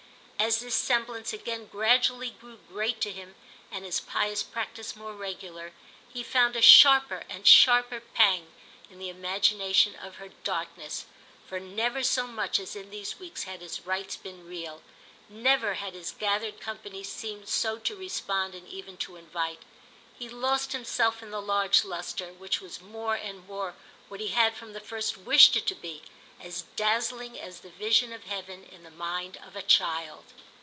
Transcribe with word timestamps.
As 0.43 0.59
this 0.59 0.73
semblance 0.73 1.33
again 1.33 1.67
gradually 1.67 2.31
grew 2.31 2.57
great 2.67 2.99
to 3.01 3.11
him 3.11 3.35
and 3.69 3.85
his 3.85 3.99
pious 4.01 4.41
practice 4.41 4.95
more 4.95 5.13
regular, 5.13 5.71
he 6.11 6.23
found 6.23 6.55
a 6.55 6.63
sharper 6.63 7.23
and 7.29 7.45
sharper 7.47 7.99
pang 7.99 8.47
in 8.89 8.97
the 8.97 9.07
imagination 9.07 9.95
of 9.95 10.15
her 10.15 10.29
darkness; 10.29 11.05
for 11.45 11.59
never 11.59 12.01
so 12.01 12.25
much 12.25 12.59
as 12.59 12.75
in 12.75 12.89
these 12.89 13.19
weeks 13.19 13.43
had 13.43 13.61
his 13.61 13.85
rites 13.85 14.17
been 14.17 14.47
real, 14.47 14.81
never 15.29 15.75
had 15.75 15.93
his 15.93 16.09
gathered 16.09 16.59
company 16.59 17.03
seemed 17.03 17.47
so 17.47 17.77
to 17.77 17.95
respond 17.95 18.55
and 18.55 18.67
even 18.67 18.97
to 18.97 19.17
invite. 19.17 19.61
He 20.17 20.27
lost 20.27 20.71
himself 20.71 21.21
in 21.21 21.29
the 21.29 21.39
large 21.41 21.85
lustre, 21.85 22.33
which 22.33 22.59
was 22.61 22.81
more 22.81 23.13
and 23.15 23.47
more 23.47 23.75
what 24.07 24.19
he 24.19 24.29
had 24.29 24.57
from 24.57 24.73
the 24.73 24.79
first 24.79 25.17
wished 25.17 25.55
it 25.55 25.67
to 25.67 25.75
be—as 25.75 26.63
dazzling 26.75 27.39
as 27.39 27.59
the 27.59 27.69
vision 27.69 28.11
of 28.11 28.23
heaven 28.23 28.63
in 28.63 28.81
the 28.81 28.89
mind 28.89 29.37
of 29.45 29.55
a 29.55 29.61
child. 29.61 30.23